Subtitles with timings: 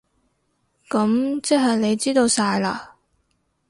[0.89, 2.93] 噉即係你知道晒喇？